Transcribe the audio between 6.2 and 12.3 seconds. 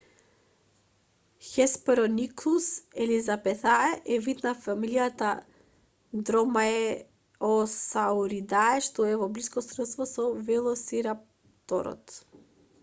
dromaeosauridae што е во блиско сродство со велосирапторот